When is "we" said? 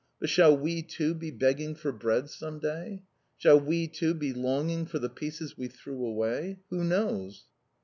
0.57-0.81, 3.59-3.87, 5.59-5.67